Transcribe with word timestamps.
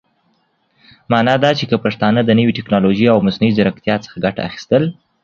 معنا 1.11 1.35
دا 1.43 1.51
چې 1.59 1.65
که 1.69 1.77
پښتانهٔ 1.85 2.21
د 2.25 2.31
نوې 2.39 2.55
ټيکنالوژۍ 2.57 3.05
او 3.09 3.17
مصنوعي 3.27 3.55
ځيرکتيا 3.57 3.95
څخه 4.05 4.17
ګټه 4.25 4.41
اخيستل 4.49 4.83